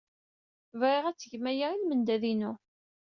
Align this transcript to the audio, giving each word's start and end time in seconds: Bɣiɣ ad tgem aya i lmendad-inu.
Bɣiɣ 0.79 1.03
ad 1.05 1.17
tgem 1.17 1.45
aya 1.51 1.67
i 1.73 1.77
lmendad-inu. 1.83 2.51